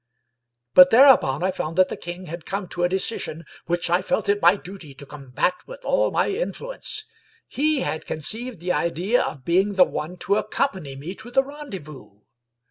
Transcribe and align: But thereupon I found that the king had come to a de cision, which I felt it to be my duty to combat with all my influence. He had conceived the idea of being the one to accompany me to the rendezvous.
But 0.73 0.89
thereupon 0.89 1.43
I 1.43 1.51
found 1.51 1.77
that 1.77 1.89
the 1.89 1.95
king 1.95 2.25
had 2.25 2.43
come 2.47 2.67
to 2.69 2.81
a 2.83 2.89
de 2.89 2.95
cision, 2.97 3.43
which 3.67 3.87
I 3.87 4.01
felt 4.01 4.27
it 4.29 4.33
to 4.33 4.35
be 4.37 4.41
my 4.41 4.55
duty 4.55 4.95
to 4.95 5.05
combat 5.05 5.53
with 5.67 5.85
all 5.85 6.09
my 6.09 6.29
influence. 6.31 7.05
He 7.47 7.81
had 7.81 8.07
conceived 8.07 8.59
the 8.61 8.71
idea 8.71 9.21
of 9.21 9.45
being 9.45 9.73
the 9.75 9.85
one 9.85 10.17
to 10.25 10.37
accompany 10.37 10.95
me 10.95 11.13
to 11.13 11.29
the 11.29 11.43
rendezvous. 11.43 12.21